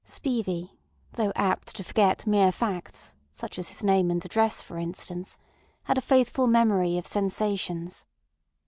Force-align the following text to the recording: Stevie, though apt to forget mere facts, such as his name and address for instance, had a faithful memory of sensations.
Stevie, 0.03 0.71
though 1.13 1.31
apt 1.35 1.75
to 1.75 1.83
forget 1.83 2.25
mere 2.25 2.51
facts, 2.51 3.13
such 3.31 3.59
as 3.59 3.69
his 3.69 3.83
name 3.83 4.09
and 4.09 4.25
address 4.25 4.59
for 4.63 4.79
instance, 4.79 5.37
had 5.83 5.95
a 5.99 6.01
faithful 6.01 6.47
memory 6.47 6.97
of 6.97 7.05
sensations. 7.05 8.07